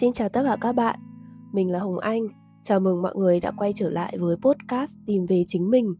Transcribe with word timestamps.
Xin 0.00 0.12
chào 0.12 0.28
tất 0.28 0.42
cả 0.44 0.56
các 0.60 0.72
bạn, 0.72 1.00
mình 1.52 1.70
là 1.70 1.78
Hồng 1.78 1.98
Anh. 1.98 2.22
Chào 2.62 2.80
mừng 2.80 3.02
mọi 3.02 3.14
người 3.16 3.40
đã 3.40 3.52
quay 3.56 3.72
trở 3.76 3.90
lại 3.90 4.18
với 4.18 4.36
podcast 4.36 4.92
Tìm 5.06 5.26
về 5.26 5.44
chính 5.46 5.70
mình. 5.70 5.94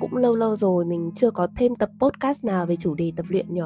Cũng 0.00 0.16
lâu 0.16 0.36
lâu 0.36 0.56
rồi 0.56 0.84
mình 0.84 1.10
chưa 1.14 1.30
có 1.30 1.48
thêm 1.56 1.76
tập 1.76 1.90
podcast 1.98 2.44
nào 2.44 2.66
về 2.66 2.76
chủ 2.76 2.94
đề 2.94 3.12
tập 3.16 3.26
luyện 3.28 3.54
nhỉ. 3.54 3.60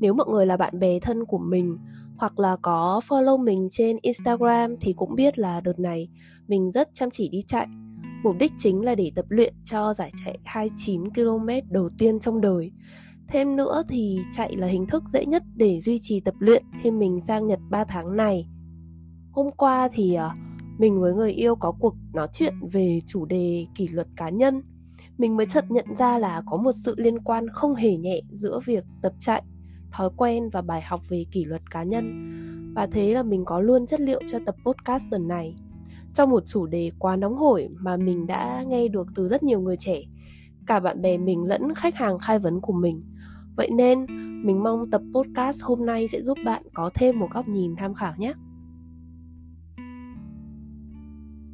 Nếu 0.00 0.14
mọi 0.14 0.26
người 0.30 0.46
là 0.46 0.56
bạn 0.56 0.78
bè 0.78 1.00
thân 1.00 1.24
của 1.24 1.38
mình 1.38 1.78
hoặc 2.16 2.38
là 2.38 2.56
có 2.62 3.00
follow 3.08 3.44
mình 3.44 3.68
trên 3.70 3.98
Instagram 4.02 4.76
thì 4.80 4.92
cũng 4.92 5.14
biết 5.14 5.38
là 5.38 5.60
đợt 5.60 5.78
này 5.78 6.08
mình 6.48 6.70
rất 6.70 6.88
chăm 6.94 7.10
chỉ 7.10 7.28
đi 7.28 7.42
chạy. 7.46 7.66
Mục 8.22 8.36
đích 8.38 8.52
chính 8.58 8.84
là 8.84 8.94
để 8.94 9.12
tập 9.14 9.24
luyện 9.28 9.54
cho 9.64 9.94
giải 9.94 10.12
chạy 10.24 10.38
29 10.44 11.14
km 11.14 11.48
đầu 11.70 11.88
tiên 11.98 12.20
trong 12.20 12.40
đời. 12.40 12.72
Thêm 13.28 13.56
nữa 13.56 13.82
thì 13.88 14.18
chạy 14.36 14.56
là 14.56 14.66
hình 14.66 14.86
thức 14.86 15.02
dễ 15.12 15.26
nhất 15.26 15.42
để 15.54 15.80
duy 15.80 15.98
trì 16.02 16.20
tập 16.20 16.34
luyện 16.38 16.64
khi 16.82 16.90
mình 16.90 17.20
sang 17.20 17.46
Nhật 17.46 17.60
3 17.70 17.84
tháng 17.84 18.16
này 18.16 18.46
hôm 19.34 19.50
qua 19.56 19.88
thì 19.92 20.14
ờ, 20.14 20.30
mình 20.78 21.00
với 21.00 21.14
người 21.14 21.32
yêu 21.32 21.56
có 21.56 21.72
cuộc 21.72 21.94
nói 22.12 22.28
chuyện 22.32 22.54
về 22.72 23.00
chủ 23.06 23.26
đề 23.26 23.66
kỷ 23.74 23.88
luật 23.88 24.06
cá 24.16 24.28
nhân. 24.28 24.62
Mình 25.18 25.36
mới 25.36 25.46
chợt 25.46 25.64
nhận 25.68 25.86
ra 25.98 26.18
là 26.18 26.42
có 26.46 26.56
một 26.56 26.72
sự 26.84 26.94
liên 26.98 27.18
quan 27.18 27.48
không 27.48 27.74
hề 27.74 27.96
nhẹ 27.96 28.20
giữa 28.30 28.60
việc 28.64 28.84
tập 29.02 29.12
chạy 29.20 29.42
thói 29.92 30.10
quen 30.16 30.48
và 30.52 30.62
bài 30.62 30.82
học 30.82 31.00
về 31.08 31.24
kỷ 31.32 31.44
luật 31.44 31.70
cá 31.70 31.82
nhân. 31.82 32.30
Và 32.74 32.86
thế 32.86 33.14
là 33.14 33.22
mình 33.22 33.44
có 33.44 33.60
luôn 33.60 33.86
chất 33.86 34.00
liệu 34.00 34.20
cho 34.32 34.38
tập 34.46 34.54
podcast 34.64 35.04
tuần 35.10 35.28
này. 35.28 35.54
Trong 36.14 36.30
một 36.30 36.46
chủ 36.46 36.66
đề 36.66 36.90
quá 36.98 37.16
nóng 37.16 37.36
hổi 37.36 37.68
mà 37.78 37.96
mình 37.96 38.26
đã 38.26 38.64
nghe 38.66 38.88
được 38.88 39.06
từ 39.14 39.28
rất 39.28 39.42
nhiều 39.42 39.60
người 39.60 39.76
trẻ, 39.76 40.02
cả 40.66 40.80
bạn 40.80 41.02
bè 41.02 41.18
mình 41.18 41.44
lẫn 41.44 41.74
khách 41.74 41.94
hàng 41.94 42.18
khai 42.18 42.38
vấn 42.38 42.60
của 42.60 42.72
mình. 42.72 43.02
Vậy 43.56 43.70
nên, 43.70 44.06
mình 44.46 44.62
mong 44.62 44.90
tập 44.90 45.02
podcast 45.14 45.62
hôm 45.62 45.86
nay 45.86 46.08
sẽ 46.08 46.22
giúp 46.22 46.38
bạn 46.44 46.62
có 46.74 46.90
thêm 46.94 47.18
một 47.18 47.28
góc 47.30 47.48
nhìn 47.48 47.76
tham 47.76 47.94
khảo 47.94 48.12
nhé. 48.18 48.34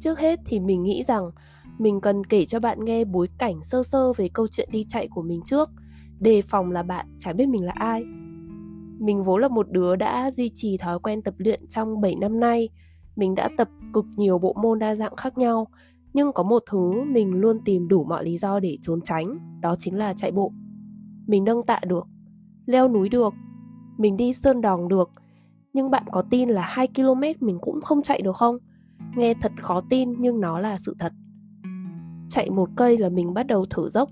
Trước 0.01 0.19
hết 0.19 0.39
thì 0.45 0.59
mình 0.59 0.83
nghĩ 0.83 1.03
rằng 1.03 1.31
mình 1.77 2.01
cần 2.01 2.25
kể 2.25 2.45
cho 2.45 2.59
bạn 2.59 2.85
nghe 2.85 3.05
bối 3.05 3.27
cảnh 3.37 3.63
sơ 3.63 3.83
sơ 3.83 4.13
về 4.13 4.29
câu 4.33 4.47
chuyện 4.47 4.69
đi 4.71 4.85
chạy 4.89 5.07
của 5.07 5.21
mình 5.21 5.41
trước, 5.45 5.69
đề 6.19 6.41
phòng 6.41 6.71
là 6.71 6.83
bạn 6.83 7.05
chả 7.19 7.33
biết 7.33 7.49
mình 7.49 7.65
là 7.65 7.73
ai. 7.75 8.03
Mình 8.99 9.23
vốn 9.23 9.41
là 9.41 9.47
một 9.47 9.71
đứa 9.71 9.95
đã 9.95 10.31
duy 10.31 10.49
trì 10.55 10.77
thói 10.77 10.99
quen 10.99 11.21
tập 11.21 11.33
luyện 11.37 11.67
trong 11.67 12.01
7 12.01 12.15
năm 12.15 12.39
nay. 12.39 12.69
Mình 13.15 13.35
đã 13.35 13.49
tập 13.57 13.69
cực 13.93 14.05
nhiều 14.15 14.39
bộ 14.39 14.53
môn 14.53 14.79
đa 14.79 14.95
dạng 14.95 15.15
khác 15.15 15.37
nhau, 15.37 15.67
nhưng 16.13 16.33
có 16.33 16.43
một 16.43 16.63
thứ 16.71 17.03
mình 17.03 17.33
luôn 17.33 17.59
tìm 17.65 17.87
đủ 17.87 18.03
mọi 18.03 18.25
lý 18.25 18.37
do 18.37 18.59
để 18.59 18.77
trốn 18.81 19.01
tránh, 19.01 19.59
đó 19.61 19.75
chính 19.79 19.97
là 19.97 20.13
chạy 20.13 20.31
bộ. 20.31 20.51
Mình 21.27 21.43
nâng 21.43 21.65
tạ 21.65 21.79
được, 21.87 22.07
leo 22.65 22.87
núi 22.87 23.09
được, 23.09 23.33
mình 23.97 24.17
đi 24.17 24.33
sơn 24.33 24.61
đòn 24.61 24.87
được, 24.87 25.11
nhưng 25.73 25.91
bạn 25.91 26.03
có 26.11 26.23
tin 26.29 26.49
là 26.49 26.61
2 26.61 26.87
km 26.95 27.21
mình 27.39 27.57
cũng 27.61 27.81
không 27.81 28.01
chạy 28.01 28.21
được 28.21 28.35
không? 28.35 28.57
Nghe 29.15 29.33
thật 29.33 29.51
khó 29.61 29.81
tin 29.89 30.09
nhưng 30.19 30.39
nó 30.39 30.59
là 30.59 30.77
sự 30.77 30.95
thật. 30.99 31.13
Chạy 32.29 32.49
một 32.49 32.69
cây 32.75 32.97
là 32.97 33.09
mình 33.09 33.33
bắt 33.33 33.47
đầu 33.47 33.65
thử 33.65 33.89
dốc. 33.89 34.09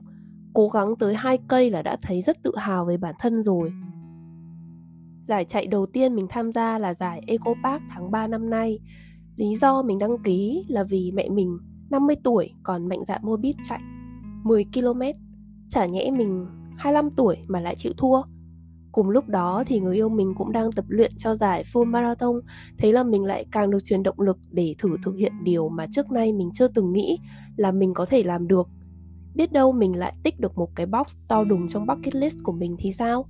Cố 0.53 0.67
gắng 0.69 0.95
tới 0.99 1.15
hai 1.15 1.37
cây 1.47 1.69
là 1.69 1.81
đã 1.81 1.97
thấy 2.01 2.21
rất 2.21 2.43
tự 2.43 2.51
hào 2.57 2.85
về 2.85 2.97
bản 2.97 3.15
thân 3.19 3.43
rồi. 3.43 3.71
Giải 5.27 5.45
chạy 5.45 5.67
đầu 5.67 5.85
tiên 5.85 6.15
mình 6.15 6.27
tham 6.29 6.51
gia 6.51 6.79
là 6.79 6.93
giải 6.93 7.21
Eco 7.27 7.53
Park 7.63 7.83
tháng 7.89 8.11
3 8.11 8.27
năm 8.27 8.49
nay. 8.49 8.79
Lý 9.35 9.55
do 9.55 9.83
mình 9.83 9.99
đăng 9.99 10.23
ký 10.23 10.65
là 10.67 10.83
vì 10.83 11.11
mẹ 11.13 11.29
mình 11.29 11.57
50 11.89 12.15
tuổi, 12.23 12.53
còn 12.63 12.87
mạnh 12.89 13.05
dạn 13.07 13.21
mua 13.23 13.37
bít 13.37 13.55
chạy 13.69 13.79
10 14.43 14.65
km 14.73 15.01
chả 15.69 15.85
nhẽ 15.85 16.11
mình 16.17 16.45
25 16.77 17.09
tuổi 17.11 17.37
mà 17.47 17.59
lại 17.59 17.75
chịu 17.77 17.93
thua. 17.97 18.21
Cùng 18.91 19.09
lúc 19.09 19.27
đó 19.27 19.63
thì 19.67 19.79
người 19.79 19.95
yêu 19.95 20.09
mình 20.09 20.33
cũng 20.35 20.51
đang 20.51 20.71
tập 20.71 20.85
luyện 20.87 21.11
cho 21.17 21.35
giải 21.35 21.63
full 21.63 21.85
marathon. 21.85 22.35
Thế 22.77 22.91
là 22.91 23.03
mình 23.03 23.23
lại 23.23 23.45
càng 23.51 23.69
được 23.69 23.83
truyền 23.83 24.03
động 24.03 24.19
lực 24.19 24.37
để 24.51 24.75
thử 24.77 24.89
thực 25.03 25.15
hiện 25.15 25.33
điều 25.43 25.69
mà 25.69 25.87
trước 25.91 26.11
nay 26.11 26.33
mình 26.33 26.49
chưa 26.53 26.67
từng 26.67 26.93
nghĩ 26.93 27.19
là 27.55 27.71
mình 27.71 27.93
có 27.93 28.05
thể 28.05 28.23
làm 28.23 28.47
được. 28.47 28.67
Biết 29.35 29.51
đâu 29.51 29.71
mình 29.71 29.97
lại 29.97 30.13
tích 30.23 30.39
được 30.39 30.57
một 30.57 30.75
cái 30.75 30.85
box 30.85 31.15
to 31.27 31.43
đùng 31.43 31.67
trong 31.67 31.85
bucket 31.85 32.15
list 32.15 32.35
của 32.43 32.51
mình 32.51 32.75
thì 32.79 32.91
sao? 32.93 33.25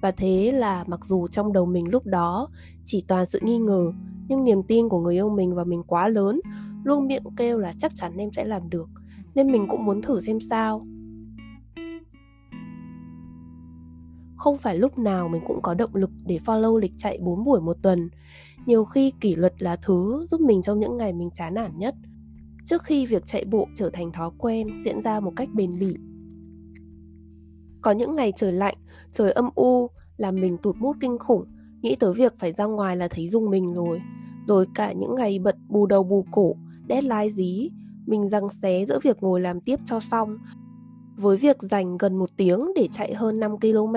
Và 0.00 0.10
thế 0.10 0.52
là 0.52 0.84
mặc 0.86 1.00
dù 1.04 1.28
trong 1.28 1.52
đầu 1.52 1.66
mình 1.66 1.90
lúc 1.90 2.06
đó 2.06 2.48
chỉ 2.84 3.04
toàn 3.08 3.26
sự 3.26 3.38
nghi 3.42 3.58
ngờ, 3.58 3.92
Nhưng 4.28 4.44
niềm 4.44 4.62
tin 4.62 4.88
của 4.88 5.00
người 5.00 5.14
yêu 5.14 5.30
mình 5.30 5.54
và 5.54 5.64
mình 5.64 5.82
quá 5.86 6.08
lớn, 6.08 6.40
Luôn 6.84 7.06
miệng 7.06 7.22
kêu 7.36 7.58
là 7.58 7.74
chắc 7.78 7.92
chắn 7.94 8.16
em 8.16 8.32
sẽ 8.32 8.44
làm 8.44 8.70
được, 8.70 8.88
Nên 9.34 9.52
mình 9.52 9.66
cũng 9.68 9.84
muốn 9.84 10.02
thử 10.02 10.20
xem 10.20 10.38
sao. 10.50 10.86
Không 14.38 14.56
phải 14.56 14.78
lúc 14.78 14.98
nào 14.98 15.28
mình 15.28 15.42
cũng 15.46 15.62
có 15.62 15.74
động 15.74 15.94
lực 15.94 16.10
để 16.26 16.38
follow 16.44 16.76
lịch 16.76 16.92
chạy 16.98 17.18
4 17.22 17.44
buổi 17.44 17.60
một 17.60 17.76
tuần. 17.82 18.08
Nhiều 18.66 18.84
khi 18.84 19.12
kỷ 19.20 19.36
luật 19.36 19.62
là 19.62 19.76
thứ 19.76 20.26
giúp 20.30 20.40
mình 20.40 20.62
trong 20.62 20.80
những 20.80 20.96
ngày 20.96 21.12
mình 21.12 21.30
chán 21.34 21.54
nản 21.54 21.78
nhất. 21.78 21.94
Trước 22.64 22.82
khi 22.82 23.06
việc 23.06 23.26
chạy 23.26 23.44
bộ 23.44 23.68
trở 23.74 23.90
thành 23.90 24.12
thói 24.12 24.30
quen 24.38 24.82
diễn 24.84 25.02
ra 25.02 25.20
một 25.20 25.32
cách 25.36 25.48
bền 25.54 25.78
bỉ. 25.78 25.94
Có 27.82 27.90
những 27.90 28.14
ngày 28.16 28.32
trời 28.36 28.52
lạnh, 28.52 28.76
trời 29.12 29.32
âm 29.32 29.48
u 29.54 29.90
làm 30.16 30.40
mình 30.40 30.58
tụt 30.58 30.76
mút 30.76 30.96
kinh 31.00 31.18
khủng, 31.18 31.44
nghĩ 31.82 31.96
tới 31.96 32.14
việc 32.14 32.38
phải 32.38 32.52
ra 32.52 32.64
ngoài 32.64 32.96
là 32.96 33.08
thấy 33.08 33.28
rung 33.28 33.50
mình 33.50 33.74
rồi. 33.74 34.00
Rồi 34.46 34.66
cả 34.74 34.92
những 34.92 35.14
ngày 35.14 35.38
bận 35.38 35.56
bù 35.68 35.86
đầu 35.86 36.02
bù 36.02 36.24
cổ, 36.30 36.54
deadline 36.88 37.28
dí, 37.28 37.70
mình 38.06 38.28
răng 38.28 38.48
xé 38.62 38.84
giữa 38.88 38.98
việc 39.02 39.22
ngồi 39.22 39.40
làm 39.40 39.60
tiếp 39.60 39.80
cho 39.84 40.00
xong 40.00 40.38
với 41.16 41.36
việc 41.36 41.56
dành 41.60 41.98
gần 41.98 42.16
một 42.16 42.30
tiếng 42.36 42.72
để 42.76 42.88
chạy 42.92 43.14
hơn 43.14 43.40
5 43.40 43.60
km 43.60 43.94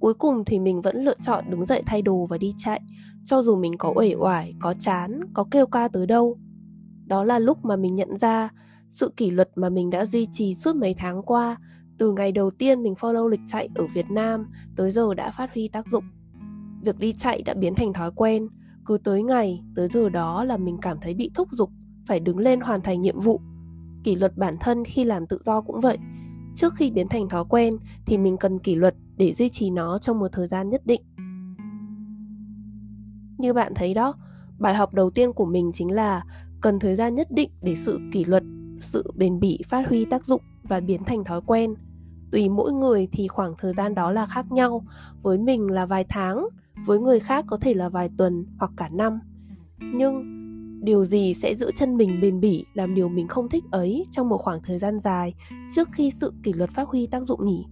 Cuối 0.00 0.14
cùng 0.14 0.44
thì 0.44 0.58
mình 0.58 0.82
vẫn 0.82 1.04
lựa 1.04 1.16
chọn 1.22 1.44
đứng 1.50 1.66
dậy 1.66 1.82
thay 1.86 2.02
đồ 2.02 2.26
và 2.26 2.38
đi 2.38 2.52
chạy, 2.58 2.80
cho 3.24 3.42
dù 3.42 3.56
mình 3.56 3.72
có 3.78 3.92
uể 3.96 4.14
oải, 4.14 4.54
có 4.60 4.74
chán, 4.74 5.20
có 5.34 5.44
kêu 5.50 5.66
ca 5.66 5.88
tới 5.88 6.06
đâu. 6.06 6.38
Đó 7.06 7.24
là 7.24 7.38
lúc 7.38 7.64
mà 7.64 7.76
mình 7.76 7.94
nhận 7.94 8.18
ra 8.18 8.48
sự 8.90 9.12
kỷ 9.16 9.30
luật 9.30 9.50
mà 9.56 9.68
mình 9.68 9.90
đã 9.90 10.06
duy 10.06 10.26
trì 10.32 10.54
suốt 10.54 10.76
mấy 10.76 10.94
tháng 10.98 11.22
qua, 11.22 11.56
từ 11.98 12.12
ngày 12.12 12.32
đầu 12.32 12.50
tiên 12.50 12.82
mình 12.82 12.94
follow 12.94 13.28
lịch 13.28 13.40
chạy 13.46 13.68
ở 13.74 13.86
Việt 13.94 14.10
Nam 14.10 14.46
tới 14.76 14.90
giờ 14.90 15.14
đã 15.14 15.30
phát 15.30 15.54
huy 15.54 15.68
tác 15.68 15.88
dụng. 15.88 16.04
Việc 16.82 16.98
đi 16.98 17.12
chạy 17.12 17.42
đã 17.42 17.54
biến 17.54 17.74
thành 17.74 17.92
thói 17.92 18.10
quen, 18.16 18.48
cứ 18.86 18.98
tới 19.04 19.22
ngày, 19.22 19.62
tới 19.74 19.88
giờ 19.88 20.08
đó 20.08 20.44
là 20.44 20.56
mình 20.56 20.78
cảm 20.82 20.98
thấy 21.00 21.14
bị 21.14 21.30
thúc 21.34 21.48
giục, 21.52 21.70
phải 22.06 22.20
đứng 22.20 22.38
lên 22.38 22.60
hoàn 22.60 22.80
thành 22.80 23.00
nhiệm 23.00 23.20
vụ. 23.20 23.40
Kỷ 24.04 24.14
luật 24.14 24.36
bản 24.36 24.54
thân 24.60 24.84
khi 24.84 25.04
làm 25.04 25.26
tự 25.26 25.38
do 25.44 25.60
cũng 25.60 25.80
vậy, 25.80 25.98
trước 26.54 26.74
khi 26.76 26.90
biến 26.90 27.08
thành 27.08 27.28
thói 27.28 27.44
quen 27.48 27.76
thì 28.06 28.18
mình 28.18 28.36
cần 28.36 28.58
kỷ 28.58 28.74
luật 28.74 28.94
để 29.16 29.32
duy 29.32 29.48
trì 29.48 29.70
nó 29.70 29.98
trong 29.98 30.18
một 30.18 30.28
thời 30.32 30.48
gian 30.48 30.70
nhất 30.70 30.86
định. 30.86 31.02
Như 33.38 33.52
bạn 33.52 33.72
thấy 33.74 33.94
đó, 33.94 34.14
bài 34.58 34.74
học 34.74 34.94
đầu 34.94 35.10
tiên 35.10 35.32
của 35.32 35.44
mình 35.44 35.70
chính 35.74 35.90
là 35.90 36.24
cần 36.60 36.78
thời 36.78 36.96
gian 36.96 37.14
nhất 37.14 37.28
định 37.30 37.50
để 37.62 37.74
sự 37.74 38.00
kỷ 38.12 38.24
luật, 38.24 38.42
sự 38.80 39.12
bền 39.14 39.40
bỉ 39.40 39.58
phát 39.68 39.88
huy 39.88 40.04
tác 40.04 40.24
dụng 40.24 40.40
và 40.62 40.80
biến 40.80 41.04
thành 41.04 41.24
thói 41.24 41.40
quen. 41.46 41.74
Tùy 42.32 42.48
mỗi 42.48 42.72
người 42.72 43.08
thì 43.12 43.28
khoảng 43.28 43.54
thời 43.58 43.72
gian 43.72 43.94
đó 43.94 44.10
là 44.10 44.26
khác 44.26 44.52
nhau, 44.52 44.84
với 45.22 45.38
mình 45.38 45.70
là 45.70 45.86
vài 45.86 46.04
tháng, 46.08 46.48
với 46.86 46.98
người 46.98 47.20
khác 47.20 47.44
có 47.48 47.56
thể 47.56 47.74
là 47.74 47.88
vài 47.88 48.10
tuần 48.18 48.46
hoặc 48.58 48.70
cả 48.76 48.88
năm. 48.88 49.20
Nhưng 49.78 50.34
điều 50.84 51.04
gì 51.04 51.34
sẽ 51.34 51.54
giữ 51.54 51.70
chân 51.76 51.96
mình 51.96 52.20
bền 52.20 52.40
bỉ 52.40 52.64
làm 52.74 52.94
điều 52.94 53.08
mình 53.08 53.28
không 53.28 53.48
thích 53.48 53.64
ấy 53.70 54.06
trong 54.10 54.28
một 54.28 54.38
khoảng 54.38 54.62
thời 54.62 54.78
gian 54.78 55.00
dài 55.00 55.34
trước 55.74 55.88
khi 55.92 56.10
sự 56.10 56.32
kỷ 56.42 56.52
luật 56.52 56.70
phát 56.70 56.88
huy 56.88 57.06
tác 57.06 57.22
dụng 57.22 57.44
nhỉ? 57.44 57.66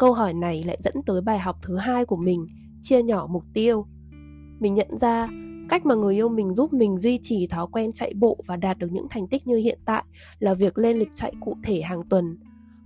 Câu 0.00 0.12
hỏi 0.12 0.34
này 0.34 0.62
lại 0.62 0.78
dẫn 0.82 0.94
tới 1.06 1.20
bài 1.20 1.38
học 1.38 1.56
thứ 1.62 1.76
hai 1.76 2.04
của 2.04 2.16
mình 2.16 2.46
chia 2.82 3.02
nhỏ 3.02 3.26
mục 3.30 3.44
tiêu 3.54 3.86
mình 4.60 4.74
nhận 4.74 4.98
ra 4.98 5.28
cách 5.68 5.86
mà 5.86 5.94
người 5.94 6.14
yêu 6.14 6.28
mình 6.28 6.54
giúp 6.54 6.72
mình 6.72 6.96
duy 6.96 7.18
trì 7.22 7.46
thói 7.46 7.66
quen 7.72 7.92
chạy 7.92 8.14
bộ 8.14 8.38
và 8.46 8.56
đạt 8.56 8.78
được 8.78 8.86
những 8.90 9.06
thành 9.10 9.28
tích 9.28 9.46
như 9.46 9.56
hiện 9.56 9.78
tại 9.84 10.04
là 10.38 10.54
việc 10.54 10.78
lên 10.78 10.98
lịch 10.98 11.14
chạy 11.14 11.32
cụ 11.40 11.56
thể 11.62 11.80
hàng 11.80 12.02
tuần. 12.08 12.38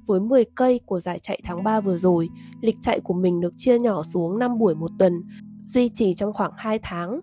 Với 0.07 0.21
10 0.21 0.45
cây 0.45 0.81
của 0.87 1.01
giải 1.01 1.19
chạy 1.19 1.41
tháng 1.45 1.65
3 1.65 1.81
vừa 1.81 1.99
rồi, 1.99 2.29
lịch 2.61 2.77
chạy 2.83 3.01
của 3.01 3.15
mình 3.15 3.41
được 3.41 3.53
chia 3.57 3.79
nhỏ 3.79 4.03
xuống 4.03 4.39
5 4.39 4.59
buổi 4.59 4.75
một 4.75 4.91
tuần, 4.99 5.23
duy 5.67 5.89
trì 5.89 6.15
trong 6.15 6.33
khoảng 6.33 6.53
2 6.57 6.79
tháng 6.83 7.21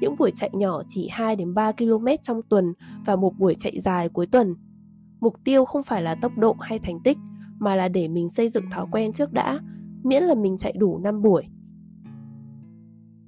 những 0.00 0.16
buổi 0.18 0.30
chạy 0.34 0.50
nhỏ 0.52 0.82
chỉ 0.88 1.08
2 1.08 1.36
đến 1.36 1.54
3 1.54 1.72
km 1.72 2.06
trong 2.22 2.40
tuần 2.48 2.72
và 3.04 3.16
một 3.16 3.38
buổi 3.38 3.54
chạy 3.58 3.80
dài 3.80 4.08
cuối 4.08 4.26
tuần. 4.26 4.54
Mục 5.20 5.34
tiêu 5.44 5.64
không 5.64 5.82
phải 5.82 6.02
là 6.02 6.14
tốc 6.14 6.32
độ 6.38 6.56
hay 6.60 6.78
thành 6.78 7.00
tích, 7.04 7.18
mà 7.62 7.76
là 7.76 7.88
để 7.88 8.08
mình 8.08 8.28
xây 8.28 8.48
dựng 8.48 8.70
thói 8.70 8.86
quen 8.90 9.12
trước 9.12 9.32
đã, 9.32 9.60
miễn 10.02 10.22
là 10.22 10.34
mình 10.34 10.56
chạy 10.58 10.72
đủ 10.72 10.98
5 10.98 11.22
buổi. 11.22 11.44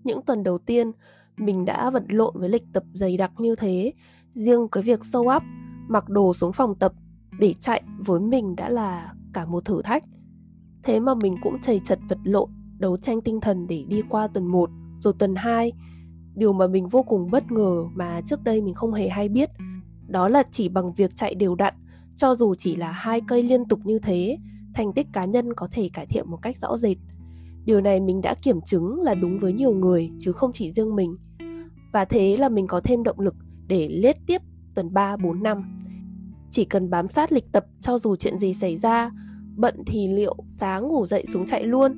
Những 0.05 0.23
tuần 0.27 0.43
đầu 0.43 0.59
tiên, 0.59 0.93
mình 1.37 1.65
đã 1.65 1.91
vật 1.91 2.03
lộn 2.09 2.35
với 2.39 2.49
lịch 2.49 2.65
tập 2.73 2.85
dày 2.93 3.17
đặc 3.17 3.33
như 3.39 3.55
thế, 3.57 3.93
riêng 4.35 4.69
cái 4.73 4.83
việc 4.83 5.05
sâu 5.05 5.23
up, 5.37 5.43
mặc 5.89 6.09
đồ 6.09 6.35
xuống 6.35 6.53
phòng 6.53 6.75
tập 6.75 6.93
để 7.39 7.55
chạy 7.61 7.83
với 7.99 8.21
mình 8.21 8.57
đã 8.57 8.69
là 8.69 9.15
cả 9.33 9.47
một 9.47 9.65
thử 9.65 9.83
thách. 9.83 10.05
Thế 10.83 11.01
mà 11.01 11.15
mình 11.15 11.37
cũng 11.43 11.61
chầy 11.61 11.81
chật 11.85 11.99
vật 12.09 12.19
lộn, 12.25 12.51
đấu 12.79 12.97
tranh 12.97 13.21
tinh 13.21 13.41
thần 13.41 13.67
để 13.67 13.85
đi 13.89 14.03
qua 14.09 14.27
tuần 14.27 14.47
1, 14.47 14.71
rồi 15.01 15.15
tuần 15.19 15.35
2, 15.37 15.73
điều 16.35 16.53
mà 16.53 16.67
mình 16.67 16.89
vô 16.89 17.03
cùng 17.03 17.31
bất 17.31 17.53
ngờ 17.53 17.85
mà 17.95 18.21
trước 18.21 18.45
đây 18.45 18.63
mình 18.63 18.75
không 18.75 18.93
hề 18.93 19.09
hay 19.09 19.29
biết 19.29 19.51
đó 20.07 20.29
là 20.29 20.43
chỉ 20.51 20.69
bằng 20.69 20.93
việc 20.93 21.17
chạy 21.17 21.35
đều 21.35 21.55
đặn 21.55 21.75
cho 22.17 22.35
dù 22.35 22.55
chỉ 22.55 22.77
là 22.77 22.93
hai 22.93 23.21
cây 23.29 23.43
liên 23.43 23.65
tục 23.69 23.81
như 23.85 23.99
thế 23.99 24.39
thành 24.75 24.93
tích 24.93 25.07
cá 25.13 25.25
nhân 25.25 25.55
có 25.55 25.69
thể 25.73 25.91
cải 25.93 26.07
thiện 26.07 26.31
một 26.31 26.39
cách 26.43 26.57
rõ 26.59 26.77
rệt 26.77 26.97
Điều 27.65 27.81
này 27.81 28.01
mình 28.01 28.21
đã 28.21 28.35
kiểm 28.43 28.61
chứng 28.61 29.03
là 29.03 29.15
đúng 29.15 29.39
với 29.39 29.53
nhiều 29.53 29.73
người 29.73 30.11
chứ 30.21 30.33
không 30.33 30.53
chỉ 30.53 30.73
riêng 30.73 30.97
mình. 30.97 31.17
Và 31.93 32.05
thế 32.05 32.37
là 32.37 32.49
mình 32.49 32.67
có 32.67 32.81
thêm 32.81 33.03
động 33.03 33.21
lực 33.21 33.35
để 33.67 33.89
lết 33.89 34.17
tiếp 34.27 34.43
tuần 34.75 34.95
3 34.95 35.17
4 35.17 35.43
năm. 35.43 35.81
Chỉ 36.51 36.65
cần 36.65 36.91
bám 36.91 37.09
sát 37.09 37.33
lịch 37.33 37.53
tập 37.53 37.67
cho 37.81 37.99
dù 37.99 38.17
chuyện 38.17 38.39
gì 38.39 38.55
xảy 38.55 38.79
ra, 38.79 39.11
bận 39.57 39.83
thì 39.87 40.09
liệu 40.09 40.37
sáng 40.49 40.89
ngủ 40.89 41.07
dậy 41.07 41.25
xuống 41.33 41.47
chạy 41.47 41.65
luôn, 41.65 41.93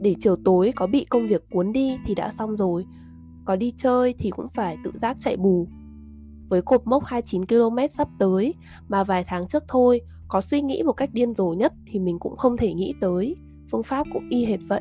để 0.00 0.14
chiều 0.20 0.36
tối 0.44 0.72
có 0.76 0.86
bị 0.86 1.04
công 1.04 1.26
việc 1.26 1.50
cuốn 1.50 1.72
đi 1.72 1.96
thì 2.06 2.14
đã 2.14 2.30
xong 2.30 2.56
rồi. 2.56 2.84
Có 3.44 3.56
đi 3.56 3.72
chơi 3.76 4.14
thì 4.18 4.30
cũng 4.30 4.48
phải 4.48 4.76
tự 4.84 4.90
giác 4.94 5.16
chạy 5.20 5.36
bù. 5.36 5.68
Với 6.52 6.62
cột 6.62 6.86
mốc 6.86 7.04
29 7.04 7.46
km 7.46 7.76
sắp 7.90 8.08
tới 8.18 8.54
mà 8.88 9.04
vài 9.04 9.24
tháng 9.26 9.46
trước 9.46 9.64
thôi, 9.68 10.00
có 10.28 10.40
suy 10.40 10.60
nghĩ 10.60 10.82
một 10.82 10.92
cách 10.92 11.10
điên 11.12 11.34
rồ 11.34 11.48
nhất 11.48 11.72
thì 11.86 11.98
mình 11.98 12.18
cũng 12.18 12.36
không 12.36 12.56
thể 12.56 12.74
nghĩ 12.74 12.94
tới. 13.00 13.36
Phương 13.70 13.82
pháp 13.82 14.06
cũng 14.12 14.28
y 14.28 14.44
hệt 14.44 14.60
vậy. 14.68 14.80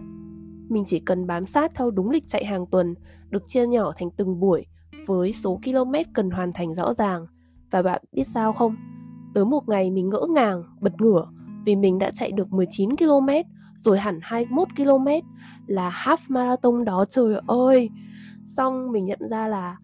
Mình 0.70 0.84
chỉ 0.88 1.00
cần 1.00 1.28
bám 1.28 1.46
sát 1.46 1.72
theo 1.76 1.92
đúng 1.92 2.10
lịch 2.10 2.28
chạy 2.28 2.46
hàng 2.46 2.66
tuần, 2.66 2.96
được 3.30 3.48
chia 3.48 3.68
nhỏ 3.68 3.92
thành 3.98 4.12
từng 4.12 4.40
buổi 4.40 4.66
với 5.06 5.34
số 5.34 5.60
km 5.66 5.94
cần 6.14 6.30
hoàn 6.30 6.54
thành 6.54 6.76
rõ 6.76 6.94
ràng. 6.94 7.26
Và 7.72 7.82
bạn 7.82 8.02
biết 8.12 8.24
sao 8.24 8.54
không? 8.54 8.76
Tới 9.34 9.46
một 9.46 9.70
ngày 9.70 9.92
mình 9.92 10.10
ngỡ 10.10 10.26
ngàng, 10.30 10.64
bật 10.82 11.02
ngửa 11.02 11.28
vì 11.66 11.76
mình 11.76 12.00
đã 12.00 12.12
chạy 12.14 12.32
được 12.32 12.52
19 12.52 12.96
km 12.98 13.30
rồi 13.80 14.00
hẳn 14.00 14.20
21 14.22 14.68
km 14.78 15.08
là 15.68 15.90
half 16.06 16.18
marathon 16.30 16.86
đó 16.86 17.06
trời 17.10 17.42
ơi. 17.48 17.90
Xong 18.46 18.92
mình 18.92 19.06
nhận 19.06 19.20
ra 19.30 19.48
là 19.48 19.78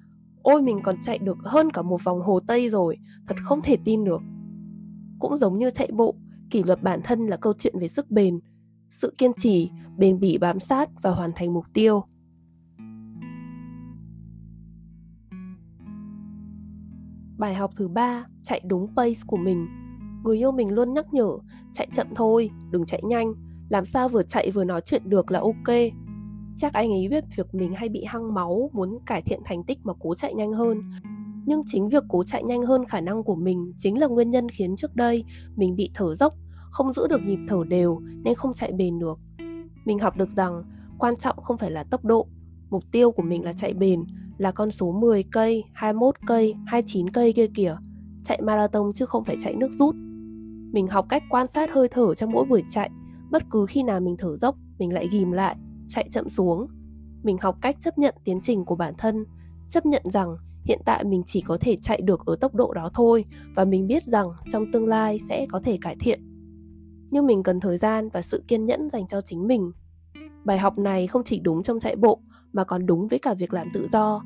ôi 0.48 0.62
mình 0.62 0.80
còn 0.84 0.96
chạy 1.02 1.18
được 1.18 1.38
hơn 1.44 1.72
cả 1.72 1.82
một 1.82 2.04
vòng 2.04 2.22
Hồ 2.22 2.40
Tây 2.48 2.70
rồi, 2.70 2.98
thật 3.28 3.36
không 3.44 3.62
thể 3.62 3.78
tin 3.86 4.04
được. 4.04 4.22
Cũng 5.20 5.38
giống 5.38 5.58
như 5.58 5.70
chạy 5.70 5.90
bộ, 5.94 6.16
kỷ 6.50 6.64
luật 6.64 6.84
bản 6.84 7.00
thân 7.04 7.28
là 7.28 7.38
câu 7.38 7.54
chuyện 7.54 7.80
về 7.80 7.88
sức 7.88 8.12
bền, 8.12 8.40
sự 8.90 9.14
kiên 9.18 9.32
trì, 9.38 9.70
bền 9.98 10.20
bỉ 10.20 10.38
bám 10.38 10.60
sát 10.60 10.90
và 11.02 11.12
hoàn 11.12 11.32
thành 11.36 11.54
mục 11.54 11.66
tiêu. 11.74 12.04
Bài 17.38 17.56
học 17.56 17.72
thứ 17.76 17.88
ba, 17.88 18.26
chạy 18.44 18.62
đúng 18.66 18.88
pace 18.96 19.22
của 19.28 19.38
mình. 19.38 19.68
Người 20.24 20.38
yêu 20.38 20.52
mình 20.52 20.74
luôn 20.74 20.94
nhắc 20.94 21.14
nhở, 21.14 21.30
chạy 21.74 21.88
chậm 21.94 22.08
thôi, 22.16 22.50
đừng 22.72 22.86
chạy 22.86 23.02
nhanh, 23.04 23.34
làm 23.70 23.86
sao 23.86 24.10
vừa 24.10 24.24
chạy 24.24 24.52
vừa 24.52 24.64
nói 24.64 24.82
chuyện 24.82 25.10
được 25.10 25.32
là 25.32 25.40
ok. 25.40 25.76
Chắc 26.58 26.74
anh 26.74 26.92
ấy 26.92 27.08
biết 27.10 27.24
việc 27.36 27.56
mình 27.56 27.74
hay 27.74 27.90
bị 27.90 28.04
hăng 28.04 28.34
máu, 28.34 28.70
muốn 28.74 28.98
cải 29.06 29.22
thiện 29.22 29.40
thành 29.46 29.64
tích 29.64 29.80
mà 29.84 29.94
cố 30.00 30.16
chạy 30.16 30.34
nhanh 30.34 30.52
hơn. 30.52 30.92
Nhưng 31.46 31.62
chính 31.66 31.90
việc 31.90 32.04
cố 32.08 32.24
chạy 32.24 32.44
nhanh 32.44 32.62
hơn 32.62 32.86
khả 32.86 33.02
năng 33.02 33.24
của 33.24 33.36
mình 33.36 33.74
chính 33.78 34.00
là 34.00 34.08
nguyên 34.08 34.30
nhân 34.30 34.50
khiến 34.50 34.76
trước 34.76 34.96
đây 34.96 35.24
mình 35.56 35.76
bị 35.76 35.92
thở 35.94 36.16
dốc, 36.16 36.34
không 36.72 36.94
giữ 36.94 37.08
được 37.08 37.22
nhịp 37.22 37.40
thở 37.48 37.58
đều 37.68 38.00
nên 38.00 38.36
không 38.36 38.54
chạy 38.54 38.72
bền 38.72 39.00
được. 39.00 39.20
Mình 39.86 40.00
học 40.00 40.18
được 40.18 40.30
rằng 40.30 40.62
quan 41.00 41.16
trọng 41.16 41.44
không 41.44 41.58
phải 41.58 41.72
là 41.72 41.84
tốc 41.84 42.06
độ, 42.06 42.28
mục 42.70 42.84
tiêu 42.92 43.12
của 43.12 43.24
mình 43.24 43.44
là 43.44 43.54
chạy 43.54 43.74
bền, 43.74 44.04
là 44.38 44.52
con 44.52 44.72
số 44.72 44.92
10 44.92 45.24
cây, 45.32 45.64
21 45.74 46.16
cây, 46.28 46.56
29 46.66 47.10
cây 47.10 47.34
kia 47.34 47.48
kìa. 47.48 47.78
Chạy 48.24 48.42
marathon 48.42 48.94
chứ 48.94 49.06
không 49.06 49.24
phải 49.24 49.38
chạy 49.44 49.54
nước 49.54 49.72
rút. 49.72 49.96
Mình 50.72 50.88
học 50.88 51.06
cách 51.10 51.24
quan 51.30 51.48
sát 51.48 51.70
hơi 51.74 51.88
thở 51.88 52.16
trong 52.16 52.32
mỗi 52.32 52.46
buổi 52.46 52.64
chạy. 52.70 52.90
Bất 53.32 53.44
cứ 53.52 53.66
khi 53.66 53.84
nào 53.84 54.00
mình 54.00 54.16
thở 54.20 54.36
dốc, 54.36 54.56
mình 54.80 54.94
lại 54.94 55.08
ghim 55.12 55.32
lại, 55.32 55.56
chạy 55.88 56.08
chậm 56.12 56.30
xuống. 56.30 56.68
Mình 57.24 57.38
học 57.42 57.58
cách 57.62 57.76
chấp 57.80 57.98
nhận 57.98 58.16
tiến 58.24 58.40
trình 58.42 58.66
của 58.66 58.76
bản 58.76 58.94
thân, 58.98 59.26
chấp 59.68 59.86
nhận 59.86 60.02
rằng 60.06 60.38
hiện 60.64 60.82
tại 60.86 61.04
mình 61.04 61.24
chỉ 61.26 61.42
có 61.42 61.58
thể 61.62 61.78
chạy 61.82 62.02
được 62.02 62.26
ở 62.26 62.36
tốc 62.36 62.56
độ 62.56 62.74
đó 62.74 62.90
thôi 62.94 63.26
và 63.56 63.66
mình 63.66 63.88
biết 63.88 64.04
rằng 64.04 64.28
trong 64.52 64.72
tương 64.74 64.88
lai 64.88 65.20
sẽ 65.30 65.48
có 65.52 65.60
thể 65.64 65.78
cải 65.82 65.96
thiện. 66.00 66.22
Nhưng 67.12 67.26
mình 67.26 67.44
cần 67.44 67.60
thời 67.60 67.78
gian 67.78 68.10
và 68.14 68.22
sự 68.22 68.44
kiên 68.48 68.66
nhẫn 68.66 68.90
dành 68.90 69.08
cho 69.08 69.22
chính 69.22 69.48
mình. 69.48 69.72
Bài 70.46 70.58
học 70.58 70.78
này 70.78 71.08
không 71.08 71.24
chỉ 71.24 71.40
đúng 71.40 71.64
trong 71.64 71.80
chạy 71.80 71.96
bộ 71.96 72.20
mà 72.54 72.64
còn 72.64 72.86
đúng 72.86 73.08
với 73.08 73.20
cả 73.20 73.34
việc 73.34 73.54
làm 73.54 73.68
tự 73.74 73.88
do. 73.92 74.24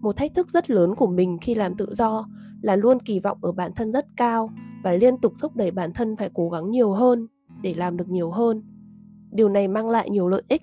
Một 0.00 0.16
thách 0.16 0.34
thức 0.34 0.50
rất 0.50 0.70
lớn 0.70 0.94
của 0.94 1.06
mình 1.06 1.38
khi 1.40 1.54
làm 1.54 1.76
tự 1.76 1.94
do 1.94 2.28
là 2.62 2.76
luôn 2.76 2.98
kỳ 3.00 3.20
vọng 3.20 3.38
ở 3.40 3.52
bản 3.52 3.72
thân 3.76 3.92
rất 3.92 4.06
cao 4.16 4.50
và 4.84 4.92
liên 4.92 5.18
tục 5.18 5.32
thúc 5.40 5.56
đẩy 5.56 5.70
bản 5.70 5.92
thân 5.92 6.16
phải 6.16 6.30
cố 6.34 6.50
gắng 6.50 6.70
nhiều 6.70 6.92
hơn 6.92 7.26
để 7.62 7.74
làm 7.74 7.96
được 7.96 8.08
nhiều 8.08 8.30
hơn. 8.30 8.62
Điều 9.30 9.48
này 9.48 9.68
mang 9.68 9.88
lại 9.88 10.10
nhiều 10.10 10.28
lợi 10.28 10.42
ích, 10.48 10.62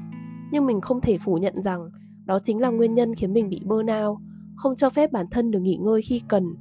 nhưng 0.51 0.65
mình 0.65 0.81
không 0.81 1.01
thể 1.01 1.17
phủ 1.17 1.37
nhận 1.37 1.63
rằng 1.63 1.89
đó 2.25 2.39
chính 2.39 2.61
là 2.61 2.69
nguyên 2.69 2.93
nhân 2.93 3.15
khiến 3.15 3.33
mình 3.33 3.49
bị 3.49 3.61
burnout, 3.65 4.17
không 4.55 4.75
cho 4.75 4.89
phép 4.89 5.11
bản 5.11 5.25
thân 5.31 5.51
được 5.51 5.59
nghỉ 5.59 5.75
ngơi 5.75 6.01
khi 6.01 6.21
cần. 6.27 6.55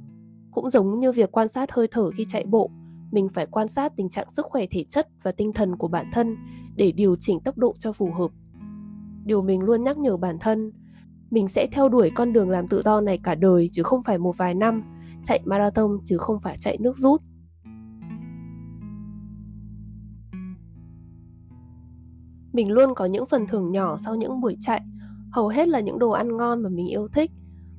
Cũng 0.51 0.69
giống 0.69 0.99
như 0.99 1.11
việc 1.11 1.31
quan 1.31 1.49
sát 1.49 1.71
hơi 1.71 1.87
thở 1.91 2.11
khi 2.11 2.25
chạy 2.29 2.45
bộ, 2.45 2.71
mình 3.11 3.29
phải 3.29 3.45
quan 3.45 3.67
sát 3.67 3.93
tình 3.97 4.09
trạng 4.09 4.27
sức 4.31 4.45
khỏe 4.45 4.65
thể 4.71 4.83
chất 4.89 5.07
và 5.23 5.31
tinh 5.31 5.53
thần 5.53 5.77
của 5.77 5.87
bản 5.87 6.05
thân 6.13 6.35
để 6.75 6.91
điều 6.91 7.15
chỉnh 7.15 7.39
tốc 7.39 7.57
độ 7.57 7.75
cho 7.79 7.91
phù 7.91 8.11
hợp 8.11 8.31
điều 9.25 9.41
mình 9.41 9.61
luôn 9.61 9.83
nhắc 9.83 9.97
nhở 9.97 10.17
bản 10.17 10.37
thân 10.39 10.71
mình 11.31 11.47
sẽ 11.47 11.67
theo 11.71 11.89
đuổi 11.89 12.11
con 12.15 12.33
đường 12.33 12.49
làm 12.49 12.67
tự 12.67 12.81
do 12.81 13.01
này 13.01 13.19
cả 13.23 13.35
đời 13.35 13.69
chứ 13.71 13.83
không 13.83 14.03
phải 14.03 14.17
một 14.17 14.37
vài 14.37 14.53
năm 14.53 14.83
chạy 15.23 15.41
marathon 15.45 15.99
chứ 16.05 16.17
không 16.17 16.39
phải 16.39 16.57
chạy 16.59 16.77
nước 16.77 16.97
rút 16.97 17.21
mình 22.55 22.71
luôn 22.71 22.95
có 22.95 23.05
những 23.05 23.25
phần 23.25 23.47
thưởng 23.47 23.71
nhỏ 23.71 23.97
sau 24.05 24.15
những 24.15 24.41
buổi 24.41 24.57
chạy. 24.59 24.81
Hầu 25.31 25.47
hết 25.47 25.67
là 25.67 25.79
những 25.79 25.99
đồ 25.99 26.09
ăn 26.09 26.37
ngon 26.37 26.63
mà 26.63 26.69
mình 26.69 26.87
yêu 26.87 27.07
thích. 27.07 27.31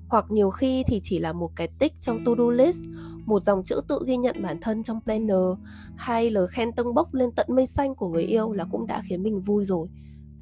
Hoặc 0.08 0.24
nhiều 0.30 0.50
khi 0.50 0.84
thì 0.86 1.00
chỉ 1.02 1.18
là 1.18 1.32
một 1.32 1.50
cái 1.56 1.68
tích 1.78 1.92
trong 2.00 2.24
to-do 2.24 2.50
list, 2.50 2.78
một 3.26 3.44
dòng 3.44 3.64
chữ 3.64 3.80
tự 3.88 4.00
ghi 4.06 4.16
nhận 4.16 4.42
bản 4.42 4.58
thân 4.60 4.82
trong 4.82 5.00
planner 5.00 5.58
hay 5.96 6.30
lời 6.30 6.46
khen 6.50 6.72
tâng 6.72 6.94
bốc 6.94 7.14
lên 7.14 7.30
tận 7.36 7.46
mây 7.50 7.66
xanh 7.66 7.94
của 7.94 8.08
người 8.08 8.22
yêu 8.22 8.52
là 8.52 8.64
cũng 8.70 8.86
đã 8.86 9.02
khiến 9.08 9.22
mình 9.22 9.40
vui 9.40 9.64
rồi. 9.64 9.88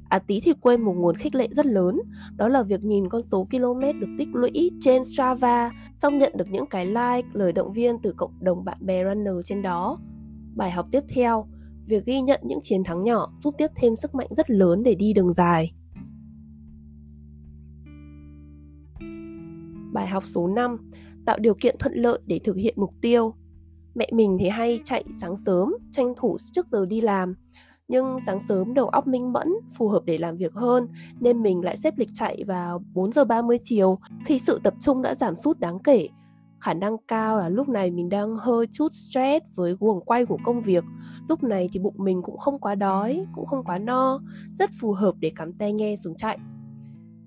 À 0.09 0.19
tí 0.19 0.39
thì 0.39 0.53
quên 0.61 0.81
một 0.81 0.93
nguồn 0.93 1.17
khích 1.17 1.35
lệ 1.35 1.47
rất 1.51 1.65
lớn 1.65 1.95
Đó 2.35 2.47
là 2.47 2.63
việc 2.63 2.83
nhìn 2.83 3.09
con 3.09 3.23
số 3.23 3.47
km 3.51 3.99
được 3.99 4.07
tích 4.17 4.27
lũy 4.33 4.71
trên 4.79 5.05
Strava 5.05 5.71
Xong 5.97 6.17
nhận 6.17 6.33
được 6.37 6.51
những 6.51 6.65
cái 6.65 6.85
like, 6.85 7.27
lời 7.33 7.51
động 7.51 7.73
viên 7.73 7.99
từ 7.99 8.13
cộng 8.17 8.31
đồng 8.39 8.65
bạn 8.65 8.77
bè 8.79 9.03
runner 9.03 9.35
trên 9.45 9.61
đó. 9.61 9.99
Bài 10.55 10.71
học 10.71 10.87
tiếp 10.91 11.03
theo 11.09 11.47
Việc 11.87 12.05
ghi 12.05 12.21
nhận 12.21 12.41
những 12.43 12.59
chiến 12.61 12.83
thắng 12.83 13.03
nhỏ 13.03 13.31
giúp 13.39 13.55
tiếp 13.57 13.67
thêm 13.75 13.95
sức 13.95 14.15
mạnh 14.15 14.27
rất 14.31 14.49
lớn 14.49 14.83
để 14.83 14.95
đi 14.95 15.13
đường 15.13 15.33
dài. 15.33 15.71
Bài 19.93 20.07
học 20.07 20.23
số 20.25 20.47
5 20.47 20.77
Tạo 21.25 21.37
điều 21.39 21.53
kiện 21.53 21.75
thuận 21.79 21.93
lợi 21.93 22.19
để 22.25 22.39
thực 22.43 22.55
hiện 22.55 22.73
mục 22.77 22.93
tiêu. 23.01 23.33
Mẹ 23.95 24.09
mình 24.13 24.37
thì 24.39 24.49
hay 24.49 24.79
chạy 24.83 25.03
sáng 25.21 25.37
sớm, 25.37 25.73
tranh 25.91 26.13
thủ 26.17 26.37
trước 26.51 26.67
giờ 26.71 26.85
đi 26.85 27.01
làm. 27.01 27.35
Nhưng 27.87 28.17
sáng 28.25 28.39
sớm 28.39 28.73
đầu 28.73 28.87
óc 28.87 29.07
minh 29.07 29.33
mẫn, 29.33 29.47
phù 29.77 29.89
hợp 29.89 30.03
để 30.05 30.17
làm 30.17 30.37
việc 30.37 30.53
hơn 30.53 30.87
nên 31.19 31.43
mình 31.43 31.61
lại 31.63 31.77
xếp 31.77 31.93
lịch 31.97 32.09
chạy 32.13 32.43
vào 32.47 32.83
4 32.93 33.11
giờ 33.11 33.25
30 33.25 33.57
chiều 33.63 33.99
khi 34.25 34.39
sự 34.39 34.59
tập 34.63 34.73
trung 34.79 35.01
đã 35.01 35.15
giảm 35.15 35.35
sút 35.35 35.59
đáng 35.59 35.79
kể. 35.79 36.07
Khả 36.59 36.73
năng 36.73 36.97
cao 37.07 37.39
là 37.39 37.49
lúc 37.49 37.69
này 37.69 37.91
mình 37.91 38.09
đang 38.09 38.35
hơi 38.35 38.67
chút 38.71 38.93
stress 38.93 39.45
với 39.55 39.75
guồng 39.79 40.05
quay 40.05 40.25
của 40.25 40.37
công 40.43 40.61
việc. 40.61 40.83
Lúc 41.29 41.43
này 41.43 41.69
thì 41.73 41.79
bụng 41.79 41.95
mình 41.97 42.21
cũng 42.21 42.37
không 42.37 42.59
quá 42.59 42.75
đói, 42.75 43.25
cũng 43.35 43.45
không 43.45 43.63
quá 43.63 43.77
no, 43.79 44.19
rất 44.59 44.69
phù 44.79 44.91
hợp 44.91 45.15
để 45.19 45.31
cắm 45.35 45.53
tai 45.53 45.73
nghe 45.73 45.95
xuống 45.95 46.15
chạy. 46.15 46.37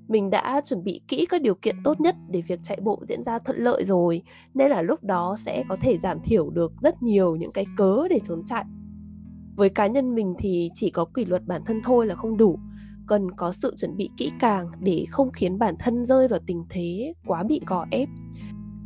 Mình 0.09 0.31
đã 0.31 0.61
chuẩn 0.65 0.83
bị 0.83 1.01
kỹ 1.09 1.27
các 1.29 1.43
điều 1.43 1.55
kiện 1.55 1.77
tốt 1.85 2.01
nhất 2.01 2.17
để 2.31 2.41
việc 2.41 2.61
chạy 2.63 2.79
bộ 2.83 3.03
diễn 3.09 3.23
ra 3.23 3.39
thuận 3.39 3.59
lợi 3.59 3.85
rồi, 3.85 4.23
nên 4.55 4.71
là 4.71 4.83
lúc 4.83 5.05
đó 5.05 5.37
sẽ 5.39 5.65
có 5.69 5.77
thể 5.81 5.99
giảm 5.99 6.21
thiểu 6.25 6.51
được 6.51 6.73
rất 6.83 7.03
nhiều 7.03 7.37
những 7.37 7.53
cái 7.53 7.67
cớ 7.77 8.09
để 8.11 8.21
trốn 8.25 8.43
chạy 8.45 8.65
với 9.59 9.69
cá 9.69 9.87
nhân 9.87 10.15
mình 10.15 10.35
thì 10.39 10.71
chỉ 10.75 10.91
có 10.91 11.05
kỷ 11.05 11.25
luật 11.25 11.47
bản 11.47 11.63
thân 11.67 11.81
thôi 11.85 12.07
là 12.07 12.15
không 12.15 12.37
đủ 12.37 12.59
cần 13.07 13.31
có 13.31 13.53
sự 13.53 13.75
chuẩn 13.77 13.97
bị 13.97 14.11
kỹ 14.17 14.31
càng 14.41 14.67
để 14.81 15.05
không 15.11 15.31
khiến 15.33 15.59
bản 15.59 15.75
thân 15.79 16.07
rơi 16.07 16.29
vào 16.29 16.41
tình 16.47 16.65
thế 16.69 17.15
quá 17.27 17.43
bị 17.43 17.61
gò 17.67 17.87
ép 17.91 18.09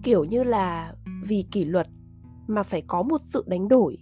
kiểu 0.02 0.24
như 0.24 0.44
là 0.44 0.94
vì 1.26 1.44
kỷ 1.50 1.64
luật 1.64 1.88
mà 2.46 2.62
phải 2.62 2.82
có 2.86 3.02
một 3.02 3.20
sự 3.24 3.44
đánh 3.46 3.68
đổi. 3.68 3.96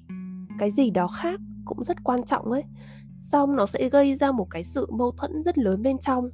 Cái 0.58 0.70
gì 0.70 0.90
đó 0.90 1.06
khác 1.06 1.40
cũng 1.64 1.84
rất 1.84 1.96
quan 2.04 2.22
trọng 2.22 2.52
ấy. 2.52 2.64
Xong 3.22 3.56
nó 3.56 3.66
sẽ 3.66 3.88
gây 3.88 4.16
ra 4.16 4.32
một 4.32 4.46
cái 4.50 4.64
sự 4.64 4.86
mâu 4.90 5.10
thuẫn 5.10 5.42
rất 5.44 5.58
lớn 5.58 5.82
bên 5.82 5.98
trong, 5.98 6.30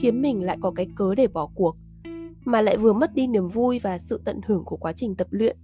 khiến 0.00 0.22
mình 0.22 0.42
lại 0.42 0.58
có 0.60 0.72
cái 0.76 0.86
cớ 0.96 1.14
để 1.14 1.26
bỏ 1.26 1.48
cuộc, 1.54 1.76
mà 2.44 2.60
lại 2.60 2.76
vừa 2.76 2.92
mất 2.92 3.14
đi 3.14 3.26
niềm 3.26 3.48
vui 3.48 3.78
và 3.78 3.98
sự 3.98 4.20
tận 4.24 4.40
hưởng 4.46 4.64
của 4.64 4.76
quá 4.76 4.92
trình 4.92 5.14
tập 5.14 5.26
luyện. 5.30 5.56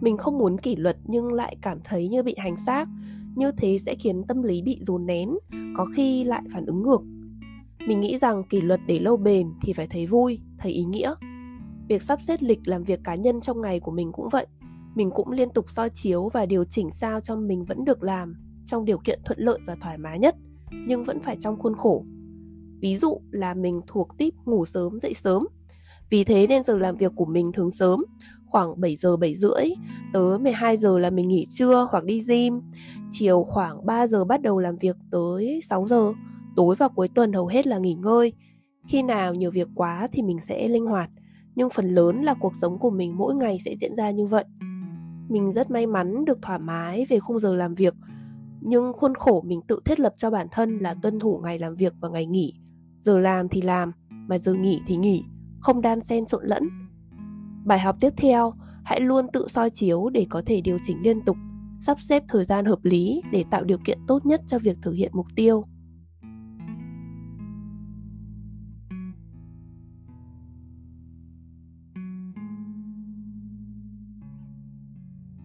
Mình 0.00 0.16
không 0.16 0.38
muốn 0.38 0.58
kỷ 0.58 0.76
luật 0.76 0.96
nhưng 1.04 1.32
lại 1.32 1.56
cảm 1.62 1.78
thấy 1.84 2.08
như 2.08 2.22
bị 2.22 2.34
hành 2.38 2.56
xác, 2.56 2.88
như 3.36 3.52
thế 3.52 3.78
sẽ 3.78 3.94
khiến 3.94 4.22
tâm 4.28 4.42
lý 4.42 4.62
bị 4.62 4.78
dồn 4.80 5.06
nén, 5.06 5.30
có 5.76 5.86
khi 5.94 6.24
lại 6.24 6.42
phản 6.52 6.66
ứng 6.66 6.82
ngược. 6.82 7.00
Mình 7.86 8.00
nghĩ 8.00 8.18
rằng 8.18 8.44
kỷ 8.44 8.60
luật 8.60 8.80
để 8.86 8.98
lâu 8.98 9.16
bền 9.16 9.46
thì 9.62 9.72
phải 9.72 9.86
thấy 9.86 10.06
vui, 10.06 10.40
thấy 10.58 10.72
ý 10.72 10.84
nghĩa 10.84 11.14
việc 11.90 12.02
sắp 12.02 12.20
xếp 12.20 12.36
lịch 12.40 12.60
làm 12.64 12.84
việc 12.84 13.00
cá 13.04 13.14
nhân 13.14 13.40
trong 13.40 13.60
ngày 13.60 13.80
của 13.80 13.90
mình 13.90 14.12
cũng 14.12 14.28
vậy. 14.28 14.46
Mình 14.94 15.10
cũng 15.10 15.30
liên 15.30 15.48
tục 15.48 15.70
soi 15.70 15.90
chiếu 15.90 16.28
và 16.28 16.46
điều 16.46 16.64
chỉnh 16.64 16.90
sao 16.90 17.20
cho 17.20 17.36
mình 17.36 17.64
vẫn 17.64 17.84
được 17.84 18.02
làm 18.02 18.34
trong 18.64 18.84
điều 18.84 18.98
kiện 18.98 19.20
thuận 19.24 19.38
lợi 19.38 19.58
và 19.66 19.76
thoải 19.80 19.98
mái 19.98 20.18
nhất 20.18 20.34
nhưng 20.86 21.04
vẫn 21.04 21.20
phải 21.20 21.36
trong 21.40 21.58
khuôn 21.58 21.76
khổ. 21.76 22.04
Ví 22.80 22.96
dụ 22.96 23.20
là 23.30 23.54
mình 23.54 23.80
thuộc 23.86 24.08
tip 24.18 24.34
ngủ 24.44 24.64
sớm 24.64 25.00
dậy 25.00 25.14
sớm. 25.14 25.46
Vì 26.10 26.24
thế 26.24 26.46
nên 26.46 26.62
giờ 26.62 26.78
làm 26.78 26.96
việc 26.96 27.12
của 27.16 27.24
mình 27.24 27.52
thường 27.52 27.70
sớm 27.70 28.04
khoảng 28.46 28.80
7 28.80 28.96
giờ 28.96 29.16
7 29.16 29.34
rưỡi 29.34 29.64
tới 30.12 30.38
12 30.38 30.76
giờ 30.76 30.98
là 30.98 31.10
mình 31.10 31.28
nghỉ 31.28 31.46
trưa 31.48 31.88
hoặc 31.90 32.04
đi 32.04 32.22
gym. 32.28 32.60
Chiều 33.12 33.44
khoảng 33.44 33.86
3 33.86 34.06
giờ 34.06 34.24
bắt 34.24 34.42
đầu 34.42 34.58
làm 34.58 34.76
việc 34.76 34.96
tới 35.10 35.60
6 35.68 35.86
giờ 35.86 36.12
Tối 36.56 36.76
và 36.78 36.88
cuối 36.88 37.08
tuần 37.08 37.32
hầu 37.32 37.46
hết 37.46 37.66
là 37.66 37.78
nghỉ 37.78 37.94
ngơi. 37.94 38.32
Khi 38.88 39.02
nào 39.02 39.34
nhiều 39.34 39.50
việc 39.50 39.68
quá 39.74 40.08
thì 40.12 40.22
mình 40.22 40.38
sẽ 40.40 40.68
linh 40.68 40.86
hoạt, 40.86 41.10
nhưng 41.60 41.70
phần 41.70 41.94
lớn 41.94 42.22
là 42.22 42.34
cuộc 42.34 42.52
sống 42.60 42.78
của 42.78 42.90
mình 42.90 43.16
mỗi 43.16 43.34
ngày 43.34 43.58
sẽ 43.64 43.74
diễn 43.80 43.96
ra 43.96 44.10
như 44.10 44.26
vậy. 44.26 44.44
Mình 45.28 45.52
rất 45.52 45.70
may 45.70 45.86
mắn 45.86 46.24
được 46.24 46.38
thoải 46.42 46.58
mái 46.58 47.06
về 47.08 47.18
khung 47.18 47.38
giờ 47.38 47.54
làm 47.54 47.74
việc, 47.74 47.94
nhưng 48.60 48.92
khuôn 48.92 49.14
khổ 49.14 49.42
mình 49.46 49.60
tự 49.68 49.80
thiết 49.84 50.00
lập 50.00 50.14
cho 50.16 50.30
bản 50.30 50.46
thân 50.50 50.78
là 50.78 50.94
tuân 51.02 51.18
thủ 51.18 51.40
ngày 51.44 51.58
làm 51.58 51.74
việc 51.74 51.94
và 52.00 52.08
ngày 52.08 52.26
nghỉ. 52.26 52.54
Giờ 53.00 53.18
làm 53.18 53.48
thì 53.48 53.62
làm, 53.62 53.90
mà 54.10 54.38
giờ 54.38 54.54
nghỉ 54.54 54.80
thì 54.86 54.96
nghỉ, 54.96 55.24
không 55.60 55.80
đan 55.80 56.04
xen 56.04 56.26
trộn 56.26 56.44
lẫn. 56.44 56.68
Bài 57.64 57.78
học 57.78 57.96
tiếp 58.00 58.12
theo, 58.16 58.52
hãy 58.84 59.00
luôn 59.00 59.26
tự 59.32 59.48
soi 59.48 59.70
chiếu 59.70 60.08
để 60.10 60.26
có 60.30 60.42
thể 60.46 60.60
điều 60.60 60.76
chỉnh 60.82 60.96
liên 61.02 61.24
tục, 61.24 61.36
sắp 61.80 62.00
xếp 62.00 62.22
thời 62.28 62.44
gian 62.44 62.64
hợp 62.64 62.78
lý 62.82 63.20
để 63.32 63.44
tạo 63.50 63.64
điều 63.64 63.78
kiện 63.84 63.98
tốt 64.08 64.26
nhất 64.26 64.40
cho 64.46 64.58
việc 64.58 64.76
thực 64.82 64.92
hiện 64.92 65.10
mục 65.14 65.26
tiêu. 65.36 65.64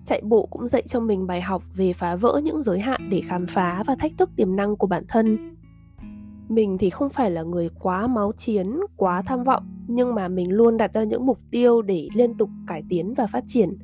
Chạy 0.05 0.21
bộ 0.23 0.45
cũng 0.45 0.67
dạy 0.67 0.83
cho 0.87 0.99
mình 0.99 1.27
bài 1.27 1.41
học 1.41 1.63
về 1.75 1.93
phá 1.93 2.15
vỡ 2.15 2.41
những 2.43 2.63
giới 2.63 2.79
hạn 2.79 3.09
để 3.09 3.21
khám 3.21 3.47
phá 3.47 3.83
và 3.87 3.95
thách 3.95 4.11
thức 4.17 4.29
tiềm 4.35 4.55
năng 4.55 4.75
của 4.75 4.87
bản 4.87 5.03
thân. 5.07 5.55
Mình 6.49 6.77
thì 6.77 6.89
không 6.89 7.09
phải 7.09 7.31
là 7.31 7.43
người 7.43 7.69
quá 7.79 8.07
máu 8.07 8.31
chiến, 8.37 8.79
quá 8.97 9.21
tham 9.21 9.43
vọng, 9.43 9.63
nhưng 9.87 10.15
mà 10.15 10.27
mình 10.27 10.51
luôn 10.51 10.77
đặt 10.77 10.93
ra 10.93 11.03
những 11.03 11.25
mục 11.25 11.39
tiêu 11.51 11.81
để 11.81 12.07
liên 12.13 12.37
tục 12.37 12.49
cải 12.67 12.83
tiến 12.89 13.13
và 13.17 13.27
phát 13.27 13.43
triển. 13.47 13.77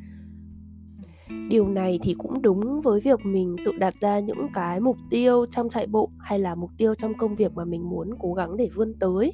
Điều 1.49 1.67
này 1.67 1.99
thì 2.03 2.15
cũng 2.17 2.41
đúng 2.41 2.81
với 2.81 2.99
việc 2.99 3.25
mình 3.25 3.55
tự 3.65 3.71
đặt 3.71 3.93
ra 4.01 4.19
những 4.19 4.47
cái 4.53 4.79
mục 4.79 4.97
tiêu 5.09 5.45
trong 5.51 5.69
chạy 5.69 5.87
bộ 5.87 6.09
hay 6.19 6.39
là 6.39 6.55
mục 6.55 6.71
tiêu 6.77 6.95
trong 6.95 7.13
công 7.13 7.35
việc 7.35 7.53
mà 7.55 7.65
mình 7.65 7.89
muốn 7.89 8.09
cố 8.19 8.33
gắng 8.33 8.57
để 8.57 8.69
vươn 8.75 8.93
tới. 8.99 9.33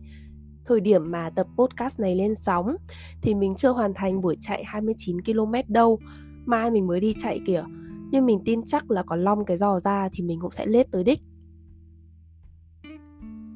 Thời 0.65 0.79
điểm 0.79 1.11
mà 1.11 1.29
tập 1.29 1.47
podcast 1.57 1.99
này 1.99 2.15
lên 2.15 2.35
sóng 2.35 2.75
thì 3.21 3.35
mình 3.35 3.55
chưa 3.55 3.69
hoàn 3.69 3.93
thành 3.93 4.21
buổi 4.21 4.37
chạy 4.39 4.63
29 4.63 5.21
km 5.21 5.53
đâu 5.67 5.99
mai 6.47 6.71
mình 6.71 6.87
mới 6.87 6.99
đi 6.99 7.13
chạy 7.19 7.39
kìa. 7.45 7.63
Nhưng 8.11 8.25
mình 8.25 8.39
tin 8.45 8.65
chắc 8.65 8.91
là 8.91 9.03
có 9.03 9.15
long 9.15 9.45
cái 9.45 9.57
giò 9.57 9.79
ra 9.79 10.09
thì 10.11 10.23
mình 10.23 10.39
cũng 10.41 10.51
sẽ 10.51 10.65
lết 10.65 10.91
tới 10.91 11.03
đích. 11.03 11.19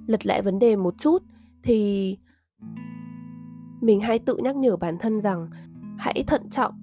Lật 0.07 0.25
lại 0.25 0.41
vấn 0.41 0.59
đề 0.59 0.75
một 0.75 0.97
chút 0.97 1.23
thì 1.63 2.17
mình 3.81 3.99
hay 3.99 4.19
tự 4.19 4.37
nhắc 4.37 4.55
nhở 4.55 4.77
bản 4.77 4.97
thân 4.99 5.21
rằng 5.21 5.49
hãy 5.97 6.23
thận 6.27 6.49
trọng, 6.49 6.73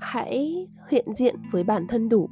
hãy 0.00 0.68
hiện 0.90 1.06
diện 1.16 1.36
với 1.50 1.64
bản 1.64 1.86
thân 1.88 2.08
đủ 2.08 2.30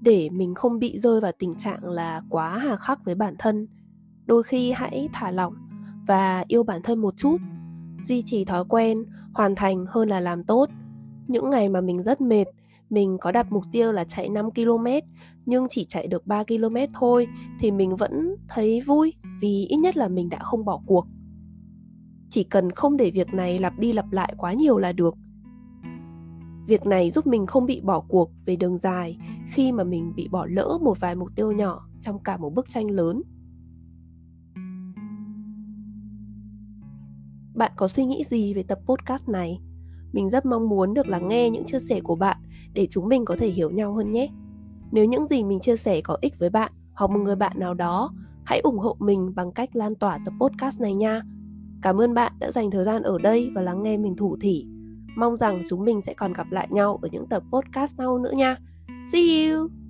để 0.00 0.30
mình 0.30 0.54
không 0.54 0.78
bị 0.78 0.98
rơi 0.98 1.20
vào 1.20 1.32
tình 1.38 1.54
trạng 1.54 1.84
là 1.84 2.22
quá 2.28 2.58
hà 2.58 2.76
khắc 2.76 3.04
với 3.04 3.14
bản 3.14 3.34
thân. 3.38 3.68
Đôi 4.26 4.42
khi 4.42 4.72
hãy 4.72 5.08
thả 5.12 5.30
lỏng 5.30 5.54
và 6.06 6.44
yêu 6.48 6.62
bản 6.62 6.82
thân 6.82 6.98
một 6.98 7.16
chút, 7.16 7.36
duy 8.02 8.22
trì 8.22 8.44
thói 8.44 8.64
quen, 8.64 9.04
hoàn 9.34 9.54
thành 9.54 9.86
hơn 9.88 10.08
là 10.08 10.20
làm 10.20 10.44
tốt 10.44 10.68
những 11.26 11.50
ngày 11.50 11.68
mà 11.68 11.80
mình 11.80 12.02
rất 12.02 12.20
mệt, 12.20 12.44
mình 12.90 13.18
có 13.20 13.32
đặt 13.32 13.52
mục 13.52 13.64
tiêu 13.72 13.92
là 13.92 14.04
chạy 14.04 14.28
5 14.28 14.50
km 14.50 14.86
nhưng 15.46 15.66
chỉ 15.70 15.84
chạy 15.84 16.06
được 16.06 16.26
3 16.26 16.44
km 16.44 16.76
thôi 16.94 17.26
thì 17.60 17.70
mình 17.70 17.96
vẫn 17.96 18.36
thấy 18.48 18.80
vui 18.80 19.14
vì 19.40 19.66
ít 19.68 19.76
nhất 19.76 19.96
là 19.96 20.08
mình 20.08 20.28
đã 20.28 20.38
không 20.38 20.64
bỏ 20.64 20.80
cuộc. 20.86 21.06
Chỉ 22.30 22.44
cần 22.44 22.70
không 22.70 22.96
để 22.96 23.10
việc 23.10 23.34
này 23.34 23.58
lặp 23.58 23.78
đi 23.78 23.92
lặp 23.92 24.12
lại 24.12 24.34
quá 24.38 24.52
nhiều 24.52 24.78
là 24.78 24.92
được. 24.92 25.14
Việc 26.66 26.86
này 26.86 27.10
giúp 27.10 27.26
mình 27.26 27.46
không 27.46 27.66
bị 27.66 27.80
bỏ 27.80 28.00
cuộc 28.00 28.30
về 28.46 28.56
đường 28.56 28.78
dài 28.78 29.18
khi 29.52 29.72
mà 29.72 29.84
mình 29.84 30.12
bị 30.16 30.28
bỏ 30.28 30.46
lỡ 30.50 30.78
một 30.82 31.00
vài 31.00 31.14
mục 31.14 31.28
tiêu 31.36 31.52
nhỏ 31.52 31.88
trong 32.00 32.18
cả 32.18 32.36
một 32.36 32.54
bức 32.54 32.70
tranh 32.70 32.90
lớn. 32.90 33.22
Bạn 37.54 37.72
có 37.76 37.88
suy 37.88 38.04
nghĩ 38.04 38.24
gì 38.24 38.54
về 38.54 38.62
tập 38.62 38.78
podcast 38.86 39.28
này? 39.28 39.60
Mình 40.14 40.30
rất 40.30 40.46
mong 40.46 40.68
muốn 40.68 40.94
được 40.94 41.06
lắng 41.06 41.28
nghe 41.28 41.50
những 41.50 41.64
chia 41.64 41.78
sẻ 41.78 42.00
của 42.00 42.16
bạn 42.16 42.36
để 42.72 42.86
chúng 42.90 43.08
mình 43.08 43.24
có 43.24 43.36
thể 43.38 43.48
hiểu 43.48 43.70
nhau 43.70 43.94
hơn 43.94 44.12
nhé. 44.12 44.28
Nếu 44.92 45.04
những 45.04 45.26
gì 45.26 45.44
mình 45.44 45.60
chia 45.60 45.76
sẻ 45.76 46.00
có 46.00 46.18
ích 46.20 46.38
với 46.38 46.50
bạn 46.50 46.72
hoặc 46.94 47.10
một 47.10 47.18
người 47.18 47.36
bạn 47.36 47.52
nào 47.58 47.74
đó, 47.74 48.12
hãy 48.44 48.60
ủng 48.60 48.78
hộ 48.78 48.96
mình 48.98 49.34
bằng 49.34 49.52
cách 49.52 49.76
lan 49.76 49.94
tỏa 49.94 50.18
tập 50.24 50.34
podcast 50.40 50.80
này 50.80 50.94
nha. 50.94 51.22
Cảm 51.82 52.00
ơn 52.00 52.14
bạn 52.14 52.32
đã 52.38 52.50
dành 52.50 52.70
thời 52.70 52.84
gian 52.84 53.02
ở 53.02 53.18
đây 53.18 53.50
và 53.54 53.62
lắng 53.62 53.82
nghe 53.82 53.96
mình 53.96 54.16
thủ 54.16 54.36
thỉ. 54.40 54.66
Mong 55.16 55.36
rằng 55.36 55.62
chúng 55.68 55.84
mình 55.84 56.02
sẽ 56.02 56.14
còn 56.14 56.32
gặp 56.32 56.46
lại 56.50 56.68
nhau 56.70 56.98
ở 57.02 57.08
những 57.12 57.26
tập 57.26 57.42
podcast 57.52 57.94
sau 57.98 58.18
nữa 58.18 58.32
nha. 58.32 58.56
See 59.12 59.50
you! 59.50 59.83